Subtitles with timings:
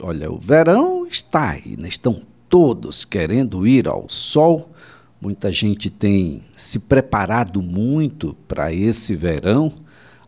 [0.00, 1.88] Olha, o verão está aí, né?
[1.88, 4.70] estão todos querendo ir ao sol.
[5.20, 9.72] Muita gente tem se preparado muito para esse verão.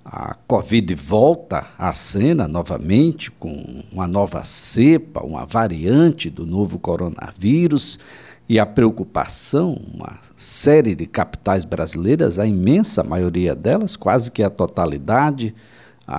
[0.04, 7.96] A Covid volta à cena novamente com uma nova cepa, uma variante do novo coronavírus
[8.48, 14.50] e a preocupação, uma série de capitais brasileiras, a imensa maioria delas, quase que a
[14.50, 15.54] totalidade,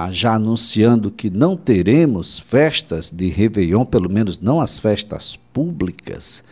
[0.10, 6.44] já anunciando que não teremos festas de Réveillon, pelo menos não as festas públicas.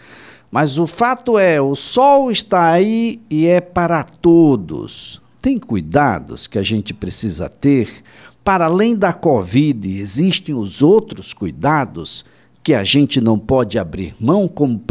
[0.51, 5.21] Mas o fato é, o sol está aí e é para todos.
[5.41, 8.03] Tem cuidados que a gente precisa ter.
[8.43, 12.25] Para além da Covid, existem os outros cuidados
[12.63, 14.81] que a gente não pode abrir mão, como,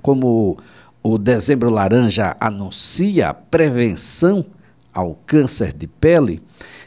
[0.00, 0.58] como
[1.02, 4.44] o Dezembro Laranja anuncia, prevenção
[4.92, 6.42] ao câncer de pele.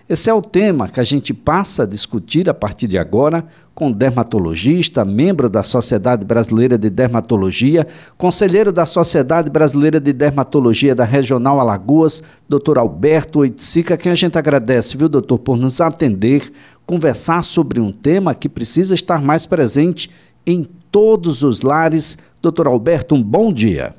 [0.08, 3.90] Esse é o tema que a gente passa a discutir a partir de agora com
[3.90, 11.58] dermatologista, membro da Sociedade Brasileira de Dermatologia, conselheiro da Sociedade Brasileira de Dermatologia da Regional
[11.58, 16.52] Alagoas, doutor Alberto Oiticica, quem a gente agradece, viu, doutor, por nos atender,
[16.86, 20.12] conversar sobre um tema que precisa estar mais presente
[20.46, 22.18] em todos os lares.
[22.42, 23.96] Doutor Alberto, um bom dia.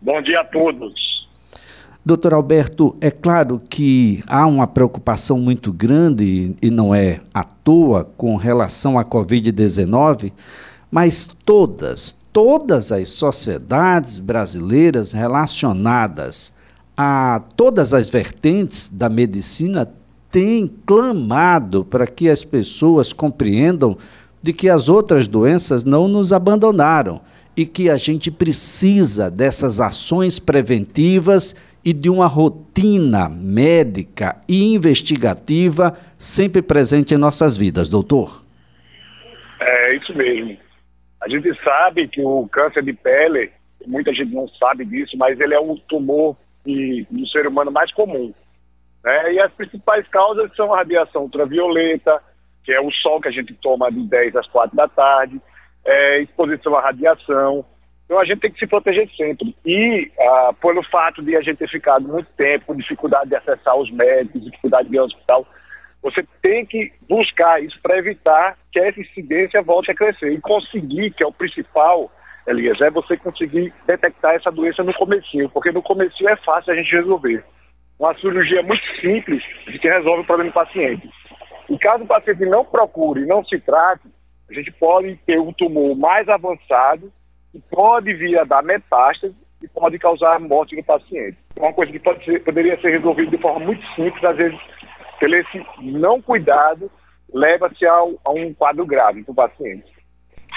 [0.00, 1.17] Bom dia a todos.
[2.04, 8.04] Doutor Alberto, é claro que há uma preocupação muito grande, e não é à toa,
[8.04, 10.32] com relação à Covid-19,
[10.90, 16.52] mas todas, todas as sociedades brasileiras relacionadas
[16.96, 19.92] a todas as vertentes da medicina
[20.30, 23.96] têm clamado para que as pessoas compreendam
[24.42, 27.20] de que as outras doenças não nos abandonaram
[27.56, 35.96] e que a gente precisa dessas ações preventivas e de uma rotina médica e investigativa
[36.18, 38.42] sempre presente em nossas vidas, doutor?
[39.60, 40.56] É isso mesmo.
[41.20, 43.50] A gente sabe que o câncer de pele,
[43.86, 46.36] muita gente não sabe disso, mas ele é um tumor
[47.10, 48.32] no ser humano mais comum.
[49.02, 49.34] Né?
[49.34, 52.20] E as principais causas são a radiação ultravioleta,
[52.64, 55.40] que é o sol que a gente toma de 10 às 4 da tarde,
[55.84, 57.64] é, exposição à radiação,
[58.08, 59.54] então a gente tem que se proteger sempre.
[59.66, 63.76] E ah, pelo fato de a gente ter ficado muito tempo com dificuldade de acessar
[63.76, 65.46] os médicos, dificuldade de ir ao hospital,
[66.02, 70.32] você tem que buscar isso para evitar que essa incidência volte a crescer.
[70.32, 72.10] E conseguir, que é o principal,
[72.46, 76.76] Elias, é você conseguir detectar essa doença no comecinho, porque no comecinho é fácil a
[76.76, 77.44] gente resolver.
[77.98, 81.10] Uma cirurgia muito simples de que resolve o problema do paciente.
[81.68, 84.08] E caso o paciente não procure, não se trate,
[84.48, 87.12] a gente pode ter um tumor mais avançado
[87.58, 91.36] que pode vir a dar metástase e pode causar morte do paciente.
[91.56, 94.58] É uma coisa que pode ser, poderia ser resolvida de forma muito simples, às vezes,
[95.18, 96.90] pelo esse não cuidado,
[97.32, 99.98] leva-se a, um quadro grave para o paciente.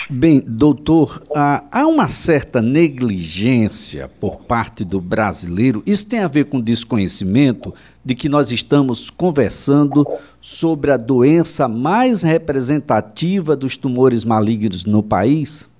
[0.09, 5.83] Bem, doutor, há uma certa negligência por parte do brasileiro.
[5.85, 7.73] Isso tem a ver com desconhecimento
[8.03, 10.05] de que nós estamos conversando
[10.39, 15.70] sobre a doença mais representativa dos tumores malignos no país?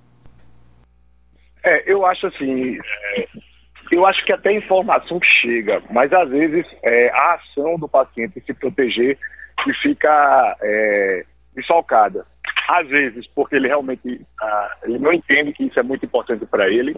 [1.63, 2.77] É, eu acho assim,
[3.15, 3.27] é,
[3.91, 8.53] eu acho que até informação chega, mas às vezes é, a ação do paciente se
[8.53, 9.17] proteger
[9.67, 12.25] e fica é, desfalcada.
[12.67, 16.69] Às vezes, porque ele realmente ah, ele não entende que isso é muito importante para
[16.69, 16.95] ele.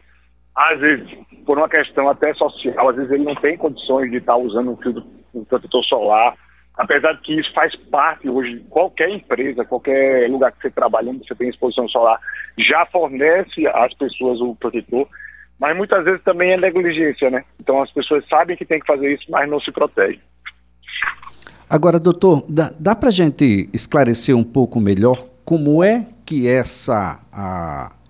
[0.56, 1.10] Às vezes,
[1.46, 4.78] por uma questão até social, às vezes ele não tem condições de estar usando um
[4.78, 5.04] filtro,
[5.34, 6.36] um protetor solar
[6.78, 11.28] apesar de que isso faz parte hoje, qualquer empresa, qualquer lugar que você trabalha, onde
[11.28, 12.20] você tem exposição solar,
[12.58, 15.08] já fornece às pessoas o protetor,
[15.60, 17.44] mas muitas vezes também é negligência, né?
[17.60, 20.22] Então as pessoas sabem que tem que fazer isso, mas não se protegem.
[21.70, 27.20] Agora, doutor, dá, dá para a gente esclarecer um pouco melhor como é que essa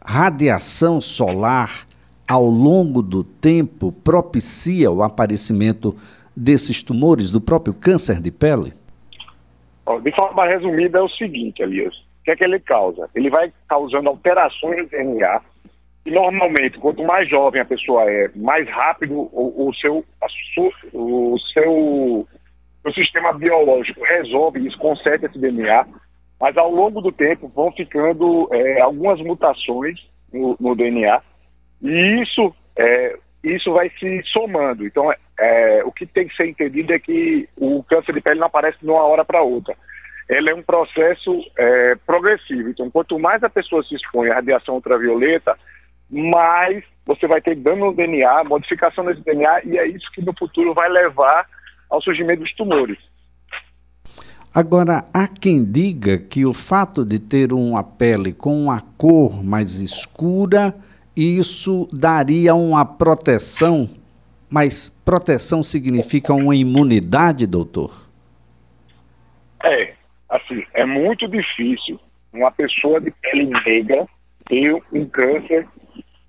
[0.04, 1.88] radiação solar
[2.28, 5.96] ao longo do tempo propicia o aparecimento
[6.36, 8.74] desses tumores, do próprio câncer de pele?
[10.02, 11.94] De forma resumida, é o seguinte, Elias.
[11.96, 13.10] O que é que ele causa?
[13.14, 15.42] Ele vai causando alterações no DNA
[16.06, 20.06] e normalmente, quanto mais jovem a pessoa é, mais rápido o, o seu,
[20.94, 22.28] o seu
[22.86, 25.86] o sistema biológico resolve isso, conserte esse DNA,
[26.40, 30.00] mas ao longo do tempo vão ficando é, algumas mutações
[30.32, 31.22] no, no, DNA
[31.82, 34.86] e isso, é, isso vai se somando.
[34.86, 38.48] Então, é, o que tem que ser entendido é que o câncer de pele não
[38.48, 39.76] aparece de uma hora para outra.
[40.30, 42.70] Ele é um processo é, progressivo.
[42.70, 45.58] Então, quanto mais a pessoa se expõe à radiação ultravioleta,
[46.10, 50.34] mais você vai ter dano no DNA, modificação nesse DNA, e é isso que no
[50.38, 51.46] futuro vai levar
[51.90, 52.98] ao surgimento dos tumores.
[54.54, 59.80] Agora, há quem diga que o fato de ter uma pele com uma cor mais
[59.80, 60.76] escura,
[61.18, 63.90] isso daria uma proteção,
[64.54, 68.08] mas proteção significa uma imunidade, doutor?
[69.64, 69.94] É,
[70.30, 72.00] assim, é muito difícil
[72.32, 74.06] uma pessoa de pele negra
[74.48, 75.68] ter um câncer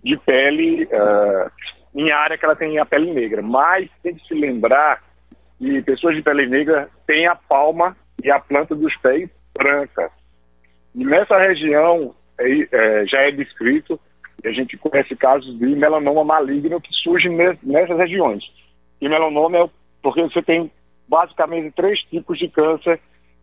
[0.03, 1.51] de pele uh,
[1.95, 3.43] em área que ela tem a pele negra.
[3.43, 5.03] Mas tem que se lembrar
[5.59, 10.11] que pessoas de pele negra têm a palma e a planta dos pés branca.
[10.95, 14.01] E nessa região é, é, já é descrito,
[14.49, 17.29] a gente conhece casos de melanoma maligno que surge
[17.63, 18.45] nessas regiões.
[19.01, 19.71] E melanoma é
[20.03, 20.71] porque você tem
[21.09, 23.01] basicamente três tipos de câncer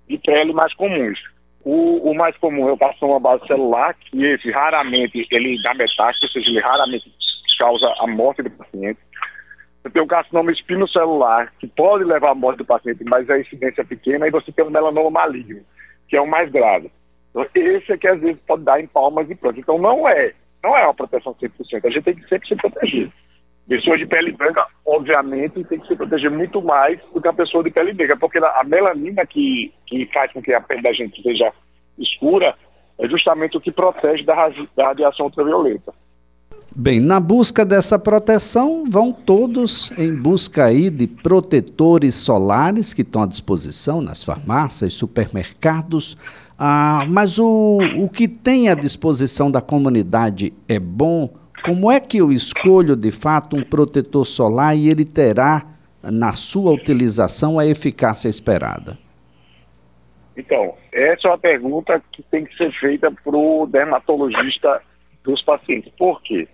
[0.07, 1.19] de pele mais comuns.
[1.63, 6.25] O, o mais comum é o carcinoma base celular, que esse raramente ele dá metástase,
[6.25, 7.11] ou seja, ele raramente
[7.57, 8.99] causa a morte do paciente.
[9.81, 13.81] Você tem o carcinoma espinocelular, que pode levar à morte do paciente, mas a incidência
[13.81, 15.61] é pequena, e você tem o melanoma maligno,
[16.07, 16.91] que é o mais grave.
[17.29, 19.59] Então, esse é que às vezes pode dar em palmas e pronto.
[19.59, 20.33] Então não é,
[20.63, 21.85] não é uma proteção 100%.
[21.85, 23.11] A gente tem que sempre se proteger.
[23.67, 27.63] Pessoas de pele branca, obviamente, tem que se proteger muito mais do que a pessoa
[27.63, 31.21] de pele negra, porque a melanina que, que faz com que a pele da gente
[31.21, 31.53] seja
[31.97, 32.55] escura
[32.99, 35.93] é justamente o que protege da, da radiação ultravioleta.
[36.73, 43.23] Bem, na busca dessa proteção, vão todos em busca aí de protetores solares que estão
[43.23, 46.17] à disposição nas farmácias, supermercados.
[46.63, 51.33] Ah, mas o, o que tem à disposição da comunidade é bom?
[51.63, 55.65] Como é que eu escolho de fato um protetor solar e ele terá
[56.03, 58.97] na sua utilização a eficácia esperada?
[60.37, 64.81] Então, essa é uma pergunta que tem que ser feita para o dermatologista
[65.23, 65.91] dos pacientes.
[65.97, 66.47] Por quê?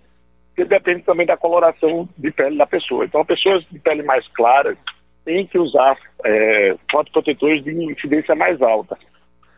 [0.58, 3.04] porque depende também da coloração de pele da pessoa.
[3.04, 4.76] Então, pessoas de pele mais clara
[5.24, 8.98] têm que usar é, fotoprotetores de incidência mais alta.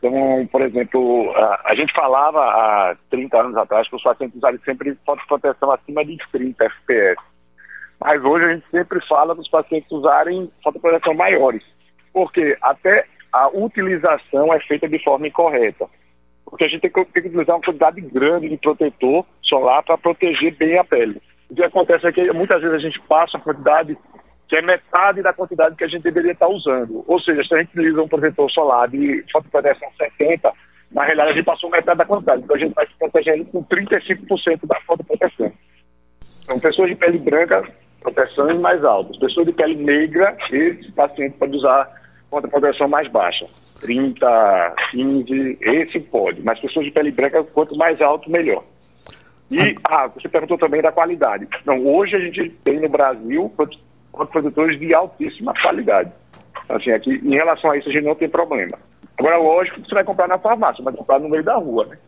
[0.02, 4.58] Então, por exemplo, a, a, gente falava há 30 anos atrás que os pacientes usarem
[4.64, 7.22] sempre fotoproteção acima de 30 FPS.
[8.00, 11.62] Mas hoje a gente sempre fala dos pacientes usarem fotoproteção maiores,
[12.14, 15.86] porque até a utilização é feita de forma incorreta
[16.50, 19.96] porque a gente tem que, tem que utilizar uma quantidade grande de protetor solar para
[19.96, 21.22] proteger bem a pele.
[21.48, 23.96] O que acontece é que muitas vezes a gente passa a quantidade
[24.50, 27.04] que é metade da quantidade que a gente deveria estar usando.
[27.06, 30.52] Ou seja, se a gente utiliza um protetor solar de fotoproteção 70,
[30.90, 32.42] na realidade a gente passou metade da quantidade.
[32.42, 35.52] Então a gente vai se protegendo com 35% da fotoproteção.
[36.42, 37.62] Então, pessoas de pele branca,
[38.00, 39.16] proteções mais altas.
[39.18, 41.88] Pessoas de pele negra, esse paciente pode usar
[42.28, 43.46] fotoproteção mais baixa.
[43.80, 46.42] 30, 15, esse pode.
[46.42, 48.64] Mas pessoas de pele branca, quanto mais alto, melhor.
[49.48, 51.46] E, ah, você perguntou também da qualidade.
[51.62, 53.48] Então, hoje a gente tem no Brasil
[54.12, 56.10] produtores de altíssima qualidade.
[56.68, 58.78] Assim, aqui, em relação a isso, a gente não tem problema.
[59.18, 61.98] Agora, lógico que você vai comprar na farmácia, vai comprar no meio da rua, né?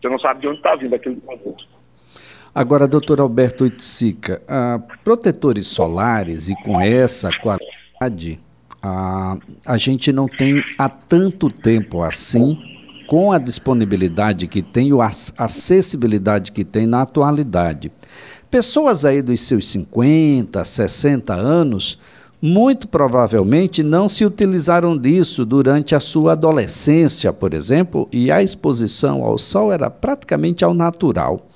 [0.00, 1.66] Você não sabe de onde está vindo aquele produto.
[2.54, 8.40] Agora, doutor Alberto Itzica, ah, protetores solares e com essa qualidade,
[8.80, 9.36] a,
[9.66, 12.56] a gente não tem há tanto tempo assim,
[13.06, 17.90] com a disponibilidade que tem, a acessibilidade que tem na atualidade.
[18.54, 21.98] Pessoas aí dos seus 50, 60 anos,
[22.40, 29.24] muito provavelmente não se utilizaram disso durante a sua adolescência, por exemplo, e a exposição
[29.24, 31.48] ao sol era praticamente ao natural.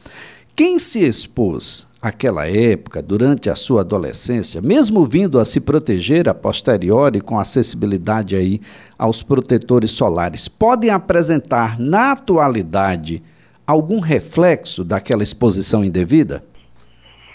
[0.56, 6.34] Quem se expôs aquela época, durante a sua adolescência, mesmo vindo a se proteger a
[6.34, 8.60] posteriori com acessibilidade aí
[8.98, 13.22] aos protetores solares, podem apresentar na atualidade
[13.64, 16.42] algum reflexo daquela exposição indevida?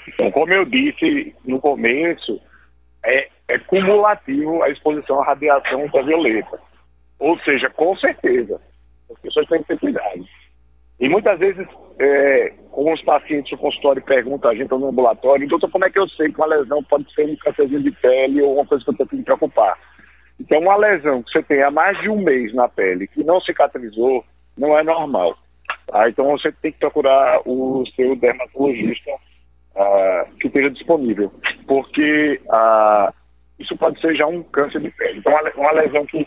[0.08, 2.40] Então, como eu disse no começo,
[3.06, 6.60] é, é cumulativo a exposição à radiação ultravioleta.
[7.20, 8.60] Ou seja, com certeza,
[9.12, 10.26] as pessoas têm que ter cuidado.
[11.00, 11.68] E muitas vezes,
[12.00, 16.08] é, alguns pacientes no consultório perguntam a gente no ambulatório, doutor, como é que eu
[16.10, 18.96] sei que uma lesão pode ser um câncerzinho de pele ou uma coisa que eu
[18.96, 19.78] tenho que me preocupar?
[20.40, 23.40] Então, uma lesão que você tem há mais de um mês na pele que não
[23.42, 24.26] cicatrizou,
[24.58, 25.38] não é normal.
[25.88, 26.10] Tá?
[26.10, 29.12] Então, você tem que procurar o seu dermatologista
[29.76, 31.32] uh, que esteja disponível,
[31.68, 33.14] porque uh,
[33.60, 35.20] isso pode ser já um câncer de pele.
[35.20, 36.26] Então, uma lesão que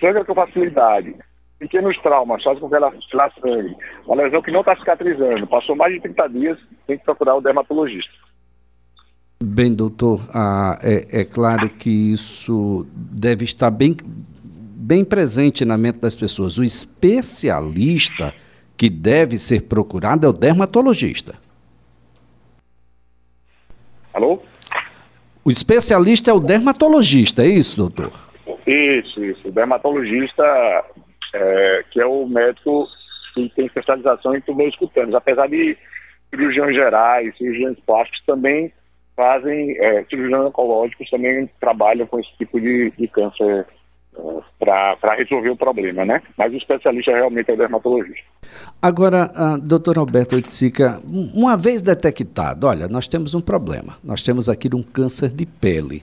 [0.00, 1.14] sangra com facilidade,
[1.58, 2.92] pequenos traumas, faz com que ela
[3.40, 3.76] sangue.
[4.06, 7.40] Uma lesão que não está cicatrizando, passou mais de 30 dias, tem que procurar o
[7.40, 8.12] dermatologista.
[9.42, 15.98] Bem, doutor, ah, é, é, claro que isso deve estar bem, bem presente na mente
[15.98, 16.56] das pessoas.
[16.56, 18.32] O especialista
[18.76, 21.34] que deve ser procurado é o dermatologista.
[24.14, 24.40] Alô?
[25.44, 28.12] O especialista é o dermatologista, é isso, doutor?
[28.64, 29.48] Isso, isso.
[29.48, 30.44] O dermatologista,
[31.34, 32.86] é, que é o médico
[33.34, 35.16] que tem especialização em tumores cutâneos.
[35.16, 35.76] Apesar de
[36.30, 38.72] cirurgiões gerais, cirurgiões plásticos também
[39.16, 43.66] fazem, é, cirurgiões oncológicos também trabalham com esse tipo de, de câncer
[44.16, 46.22] é, para resolver o problema, né?
[46.38, 48.24] Mas o especialista realmente é o dermatologista.
[48.80, 54.48] Agora, uh, doutor Alberto Oiticica, uma vez detectado, olha, nós temos um problema, nós temos
[54.48, 56.02] aqui um câncer de pele.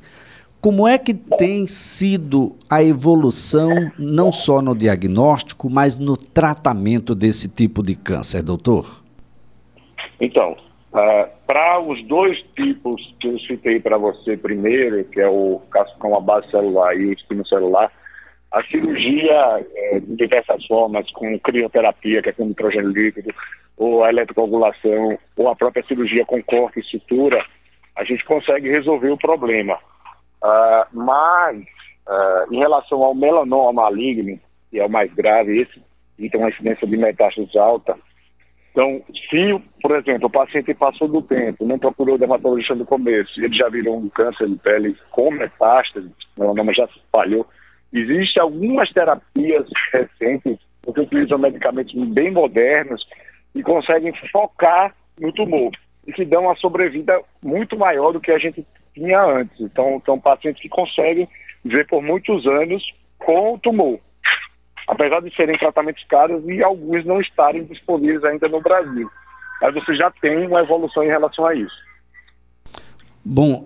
[0.59, 7.49] Como é que tem sido a evolução, não só no diagnóstico, mas no tratamento desse
[7.49, 9.01] tipo de câncer, doutor?
[10.19, 10.55] Então,
[10.93, 15.61] uh, para os dois tipos que eu citei para você primeiro, que é o
[15.97, 17.91] com a base celular e o espino celular,
[18.51, 23.33] a cirurgia é, de diversas formas, com crioterapia, que é com nitrogênio líquido,
[23.77, 27.43] ou a eletrocoagulação, ou a própria cirurgia com corte e sutura,
[27.95, 29.75] a gente consegue resolver o problema.
[30.43, 31.57] Uh, mas,
[32.07, 34.39] uh, em relação ao melanoma maligno,
[34.69, 35.81] que é o mais grave, esse
[36.19, 37.97] e tem uma incidência de metástases alta,
[38.71, 43.39] então, se, por exemplo, o paciente passou do tempo, não procurou o dermatologista no começo,
[43.41, 47.45] ele já virou um câncer de pele com metástase, o melanoma já se espalhou,
[47.93, 53.05] existem algumas terapias recentes que utilizam medicamentos bem modernos
[53.53, 55.71] e conseguem focar no tumor
[56.07, 59.59] e que dão uma sobrevida muito maior do que a gente tinha antes.
[59.59, 61.27] Então, são pacientes que conseguem
[61.63, 62.83] viver por muitos anos
[63.19, 63.99] com o tumor
[64.91, 69.09] apesar de serem tratamentos caros e alguns não estarem disponíveis ainda no Brasil.
[69.61, 71.75] Mas você já tem uma evolução em relação a isso.
[73.23, 73.65] Bom,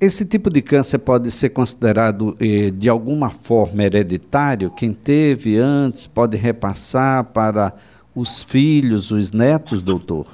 [0.00, 2.36] esse tipo de câncer pode ser considerado
[2.74, 4.70] de alguma forma hereditário?
[4.70, 7.72] Quem teve antes pode repassar para
[8.14, 10.26] os filhos, os netos, doutor?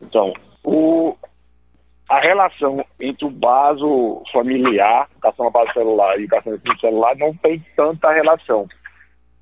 [0.00, 0.32] Então,
[0.64, 1.16] o,
[2.08, 8.12] a relação entre o vaso familiar, carcinoma base celular e carcinoma celular não tem tanta
[8.12, 8.66] relação.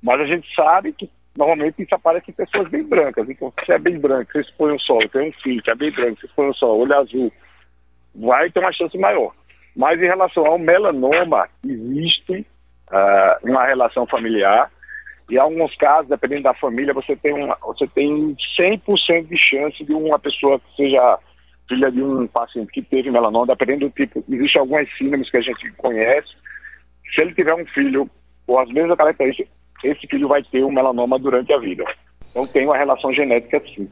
[0.01, 3.29] Mas a gente sabe que normalmente isso aparece em pessoas bem brancas.
[3.29, 5.91] Então, se é bem branco, se expõe o sol, tem um filho que é bem
[5.91, 7.31] branco, se expõe o sol, olho azul,
[8.15, 9.33] vai ter uma chance maior.
[9.75, 12.45] Mas em relação ao melanoma, existe
[12.89, 14.71] uh, uma relação familiar.
[15.29, 19.83] E em alguns casos, dependendo da família, você tem, uma, você tem 100% de chance
[19.83, 21.19] de uma pessoa que seja
[21.67, 24.23] filha de um paciente que teve melanoma, dependendo do tipo.
[24.29, 26.29] Existem algumas síndromes que a gente conhece.
[27.13, 28.09] Se ele tiver um filho
[28.45, 29.51] com as mesmas características,
[29.83, 31.83] esse filho vai ter um melanoma durante a vida.
[32.29, 33.89] Então tem uma relação genética sim,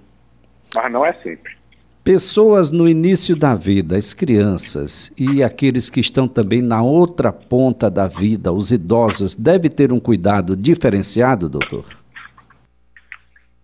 [0.76, 1.56] mas não é sempre.
[2.04, 7.90] Pessoas no início da vida, as crianças e aqueles que estão também na outra ponta
[7.90, 11.86] da vida, os idosos, devem ter um cuidado diferenciado, doutor?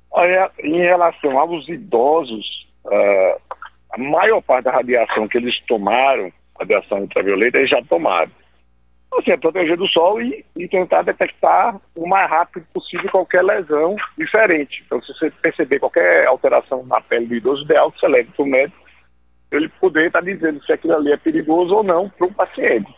[0.09, 3.41] Olha, em relação aos idosos, uh,
[3.91, 8.31] a maior parte da radiação que eles tomaram, radiação ultravioleta, eles já tomaram.
[9.11, 13.95] Assim, é proteger do sol e, e, tentar detectar o mais rápido possível qualquer lesão
[14.17, 14.83] diferente.
[14.85, 18.43] Então, se você perceber qualquer alteração na pele do idoso, ideal que você leve para
[18.43, 18.79] o médico,
[19.51, 22.93] ele poder estar tá dizendo se aquilo ali é perigoso ou não para o paciente.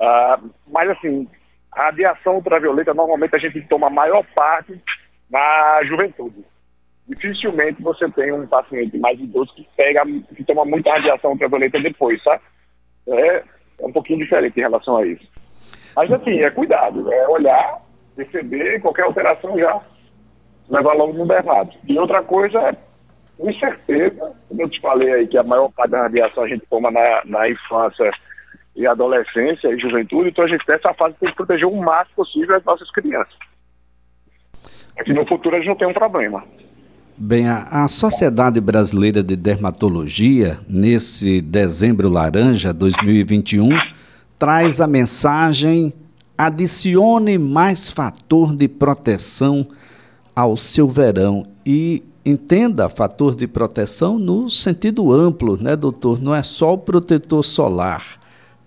[0.00, 1.28] Ah, mas, assim,
[1.70, 4.78] a radiação ultravioleta, normalmente a gente toma a maior parte
[5.30, 6.44] na juventude.
[7.06, 10.02] Dificilmente você tem um paciente mais idoso que pega,
[10.34, 12.42] que toma muita radiação ultravioleta depois, sabe?
[13.08, 15.33] É, é um pouquinho diferente em relação a isso.
[15.96, 17.80] Mas assim, é cuidado, é olhar,
[18.16, 19.80] perceber qualquer alteração já
[20.68, 21.70] levar logo no errado.
[21.86, 22.76] E outra coisa é,
[23.36, 26.64] com certeza, como eu te falei aí, que a maior parte da radiação a gente
[26.70, 28.10] toma na, na infância
[28.76, 32.56] e adolescência e juventude, então a gente nessa fase tem que proteger o máximo possível
[32.56, 33.34] as nossas crianças.
[34.98, 36.44] Aqui no futuro a gente não tem um problema.
[37.16, 43.68] Bem, a, a, Sociedade Brasileira de Dermatologia, nesse dezembro laranja 2021,
[44.44, 45.90] traz a mensagem:
[46.36, 49.66] adicione mais fator de proteção
[50.36, 56.20] ao seu verão e entenda fator de proteção no sentido amplo, né, doutor?
[56.20, 58.20] Não é só o protetor solar,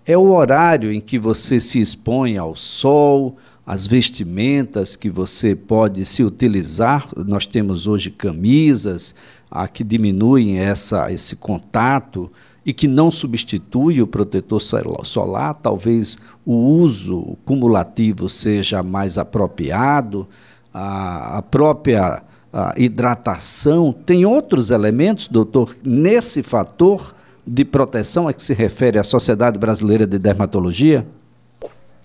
[0.04, 6.04] é o horário em que você se expõe ao sol, as vestimentas que você pode
[6.04, 7.06] se utilizar.
[7.24, 9.14] Nós temos hoje camisas
[9.48, 12.28] a que diminuem essa, esse contato
[12.68, 20.28] e que não substitui o protetor solar, talvez o uso cumulativo seja mais apropriado,
[20.72, 22.22] a, a própria
[22.52, 23.90] a hidratação.
[23.90, 27.14] Tem outros elementos, doutor, nesse fator
[27.46, 31.06] de proteção a que se refere a Sociedade Brasileira de Dermatologia?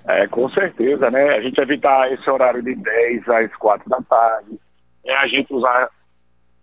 [0.07, 1.31] É, com certeza, né?
[1.31, 4.57] A gente evitar esse horário de 10 às 4 da tarde,
[5.05, 5.89] é a gente usar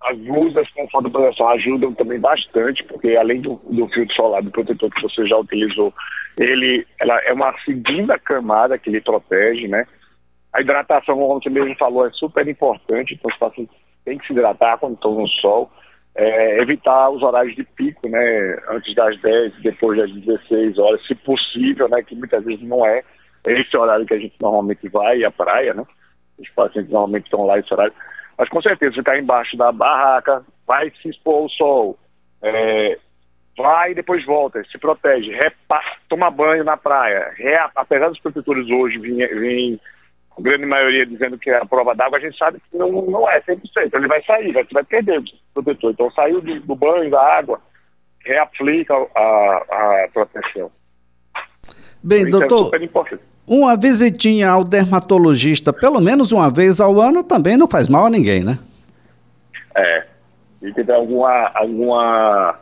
[0.02, 4.90] as luzes com fotoproteção ajudam também bastante, porque além do, do filtro solar, do protetor
[4.90, 5.92] que você já utilizou,
[6.38, 9.86] ele ela é uma segunda camada que ele protege, né?
[10.52, 14.32] A hidratação, como você mesmo falou, é super importante, então os pacientes têm que se
[14.32, 15.70] hidratar quando estão no sol.
[16.12, 18.58] É, evitar os horários de pico, né?
[18.68, 22.02] Antes das 10, depois das 16 horas, se possível, né?
[22.02, 23.04] Que muitas vezes não é
[23.46, 25.84] esse horário que a gente normalmente vai à praia, né?
[26.38, 27.92] Os pacientes normalmente estão lá esse horário.
[28.40, 31.98] Mas com certeza, ficar embaixo da barraca, vai se expor ao sol,
[32.40, 32.98] é,
[33.54, 35.78] vai e depois volta, se protege, repa,
[36.08, 37.34] toma banho na praia.
[37.76, 39.78] apesar dos protetores hoje virem,
[40.38, 43.28] a grande maioria dizendo que é a prova d'água, a gente sabe que não, não
[43.28, 43.60] é 100%.
[43.92, 45.90] Ele vai sair, vai, vai perder o protetor.
[45.90, 47.60] Então saiu do, do banho, da água,
[48.24, 50.72] reaplica a, a proteção.
[52.02, 52.78] Bem, Isso é doutor, é
[53.50, 58.10] uma visitinha ao dermatologista, pelo menos uma vez ao ano, também não faz mal a
[58.10, 58.60] ninguém, né?
[59.74, 60.04] É.
[60.60, 62.54] Se tiver alguma, alguma,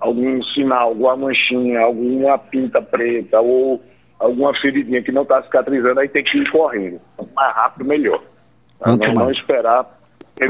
[0.00, 3.80] algum sinal, alguma manchinha, alguma pinta preta ou
[4.18, 7.00] alguma feridinha que não está cicatrizando, aí tem que ir correndo.
[7.16, 8.20] Quanto mais rápido, melhor.
[8.80, 9.26] Quanto não, mais.
[9.26, 10.00] não esperar,
[10.40, 10.44] a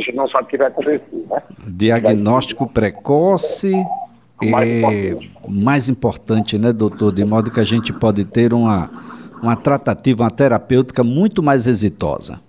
[0.00, 1.02] gente não sabe o que vai acontecer.
[1.12, 1.42] Né?
[1.66, 3.74] Diagnóstico precoce
[4.40, 5.16] é
[5.48, 7.12] mais importante, né, doutor?
[7.12, 12.40] De modo que a gente pode ter uma uma tratativa, uma terapêutica muito mais exitosa.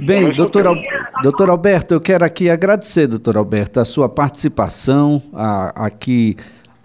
[0.00, 0.76] Bem, doutor, Al...
[1.22, 6.36] doutor Alberto, eu quero aqui agradecer, doutor Alberto, a sua participação, a, aqui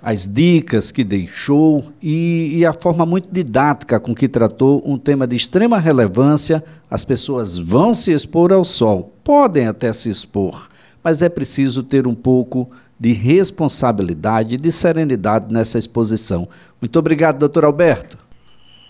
[0.06, 5.26] as dicas que deixou e, e, a forma muito didática com que tratou um tema
[5.26, 6.64] de extrema relevância.
[6.92, 10.68] As pessoas vão se expor ao sol, podem até se expor,
[11.04, 16.48] mas é preciso ter um pouco de responsabilidade e de serenidade nessa exposição.
[16.82, 18.18] Muito obrigado, doutor Alberto.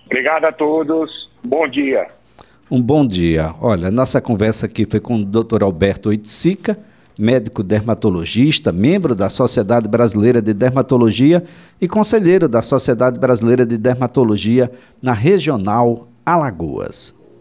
[0.05, 1.29] Obrigado a todos.
[1.43, 2.07] Bom dia.
[2.69, 3.53] Um bom dia.
[3.61, 6.77] Olha, nossa conversa aqui foi com o doutor Alberto Oiticica,
[7.17, 11.43] médico dermatologista, membro da Sociedade Brasileira de Dermatologia
[11.79, 14.71] e conselheiro da Sociedade Brasileira de Dermatologia
[15.01, 17.14] na Regional Alagoas.